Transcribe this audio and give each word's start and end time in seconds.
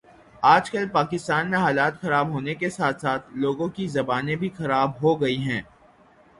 آج 0.43 0.69
کل 0.71 0.87
پاکستان 0.93 1.49
میں 1.51 1.59
حالات 1.59 2.01
خراب 2.01 2.29
ہونے 2.29 2.55
کے 2.55 2.69
ساتھ 2.69 3.01
ساتھ 3.01 3.29
لوگوں 3.35 3.67
کی 3.75 3.87
زبانیں 3.87 4.35
بھی 4.35 4.49
خراب 4.57 5.01
ہو 5.03 5.19
گئی 5.21 5.37
ہیں 5.39 5.61